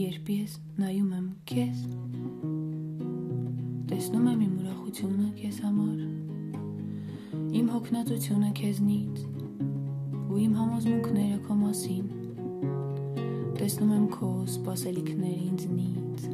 երբ 0.00 0.28
ես 0.32 0.52
նայում 0.80 1.08
եմ 1.12 1.24
քեզ 1.50 1.80
տեսնում 3.90 4.28
եմ 4.30 4.44
իմ 4.46 4.52
ուրախությունը 4.60 5.26
քեզ 5.40 5.58
համար 5.64 7.50
իմ 7.58 7.66
հոգնածությունը 7.74 8.52
քեզնից 8.60 9.18
ու 10.30 10.38
իմ 10.44 10.54
համոզմունքները 10.60 11.40
քո 11.44 11.56
մասին 11.64 12.06
տեսնում 13.60 13.92
եմ 13.98 14.06
քո 14.14 14.30
սпасելիքները 14.54 15.42
ինձնից 15.50 16.24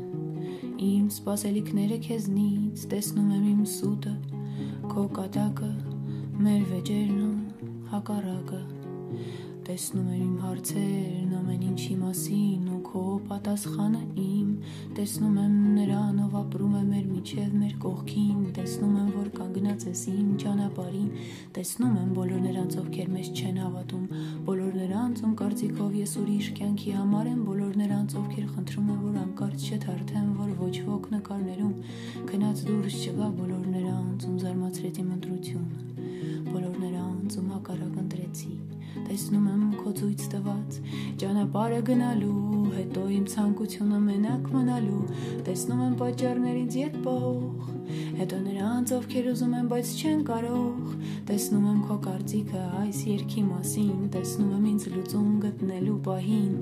իմ 0.91 1.11
սпасելիքները 1.17 2.01
քեզնից 2.07 2.87
տեսնում 2.95 3.35
եմ 3.41 3.51
իմ 3.57 3.67
սուտը 3.75 4.15
քո 4.95 5.09
կատակը 5.19 5.73
մեր 6.47 6.63
վեճերն 6.71 7.21
ու 7.27 7.35
հակառակը 7.97 8.63
տեսնում 9.67 10.11
եմ 10.15 10.19
իմ 10.23 10.35
հարցերն 10.45 11.31
ամեն 11.37 11.63
ինչի 11.67 11.95
մասին 11.99 12.67
ու 12.71 12.77
քո 12.87 13.01
պատասխանը 13.31 14.03
իմ 14.25 14.51
տեսնում 14.99 15.41
եմ 15.43 15.57
նրան 15.79 16.21
ով 16.23 16.37
ապրում 16.41 16.77
է 16.81 16.83
մեր 16.91 17.09
միջև 17.15 17.57
մեր 17.63 17.73
կողքին 17.83 18.45
տեսնում 18.59 18.93
եմ 19.01 19.09
որ 19.17 19.31
կանգնած 19.39 19.87
ես 19.89 20.03
իմ 20.13 20.29
ճանապարհին 20.43 21.09
տեսնում 21.59 21.97
եմ 22.03 22.13
բոլոր 22.21 22.45
նրանց 22.47 22.79
ովքեր 22.83 23.11
մեզ 23.17 23.33
չեն 23.35 23.59
հավատում 23.65 24.07
բոլոր 24.47 24.79
նրանց 24.87 25.25
ում 25.27 25.35
կարծիքով 25.43 25.99
ես 25.99 26.15
ուրիշ 26.23 26.51
կյանքի 26.61 26.95
համար 27.01 27.31
եմ 27.33 27.41
բոլոր 27.51 27.81
նրանց 27.83 28.17
ովքեր 28.23 28.47
խնդրում 28.55 28.93
են 28.95 29.03
որ 29.07 29.19
անկարծ 29.27 29.67
չթարթեն 29.67 30.31
որ 30.47 30.55
ոչ 30.63 30.75
ոք 30.95 31.11
նկարներում 31.17 31.75
քնած 32.31 32.65
դուրս 32.71 33.01
չգա 33.03 33.33
բոլոր 33.43 33.67
նրանց 33.75 34.31
ում 34.31 34.39
զարմացրեց 34.47 35.03
իմ 35.03 35.11
ընտրությունը 35.17 35.85
բոլոր 36.55 36.79
նրանց 36.87 36.96
տեսնում 39.17 39.45
եմ 39.49 39.61
քո 39.81 39.91
ցույց 39.97 40.23
տված 40.33 40.75
ճանապարհը 41.21 41.77
գնալու 41.89 42.65
հետո 42.75 43.05
իմ 43.15 43.23
ցանկությունը 43.33 44.01
մենակ 44.09 44.51
մնալու 44.53 45.05
տեսնում 45.47 45.81
եմ 45.87 45.95
պատճառներ 46.03 46.59
ինձ 46.61 46.77
ետ 46.77 46.99
պահող 47.07 47.71
հետո 48.19 48.41
նրանց 48.43 48.93
ովքեր 48.97 49.31
ուզում 49.33 49.55
են 49.57 49.71
բայց 49.73 49.95
չեն 49.97 50.21
կարող 50.29 50.93
տեսնում 51.31 51.65
եմ 51.71 51.81
քո 51.89 51.97
կարծիքը 52.07 52.65
այս 52.83 53.01
երկի 53.09 53.47
մասին 53.47 54.05
տեսնում 54.17 54.53
եմ 54.57 54.69
ինձ 54.73 54.87
լուծում 54.97 55.33
գտնելու 55.47 55.99
պահին 56.11 56.53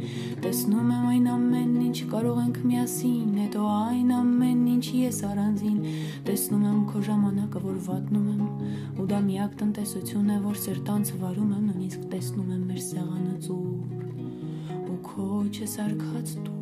տեսնում 0.46 0.94
եմ 0.94 1.10
այն 1.14 1.28
ամենն 1.34 1.82
ինչ 1.88 1.98
կարող 2.14 2.40
ենք 2.44 2.62
միասին 2.70 3.34
հետո 3.42 3.66
այն 3.74 4.14
ամենն 4.20 4.43
ինչ 4.84 5.00
ես 5.00 5.18
առանձին 5.24 5.76
տեսնում 6.28 6.64
եմ 6.68 6.80
քո 6.90 7.00
ժամանակը 7.06 7.60
որ 7.64 7.76
վատնում 7.86 8.26
եմ 8.32 8.98
ու 9.00 9.06
դա 9.08 9.20
միակ 9.28 9.54
տնտեսությունն 9.60 10.34
է 10.34 10.36
որ 10.44 10.58
սրտանց 10.64 11.12
վարում 11.22 11.54
եմ 11.56 11.62
նույնիսկ 11.70 12.04
տեսնում 12.12 12.50
եմ 12.56 12.66
մեր 12.68 12.82
սեղանը 12.88 13.36
ծուր 13.46 14.90
ու 14.92 14.98
քո 15.08 15.28
չսարկած 15.54 16.34
դու 16.44 16.60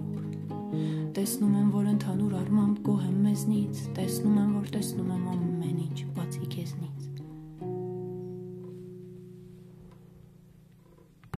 Տեսնում 1.12 1.56
եմ, 1.60 1.66
որ 1.74 1.88
ընդհանուր 1.90 2.36
առմամբ 2.38 2.78
գոհ 2.86 3.02
եմ 3.04 3.18
մեզնից, 3.26 3.82
տեսնում 3.98 4.38
եմ, 4.40 4.52
որ 4.56 4.70
տեսնում 4.78 5.10
եմ 5.12 5.26
ամեն 5.34 5.82
ինչ, 5.82 5.98
բացի 6.16 6.48
քեզնից։ 6.56 7.11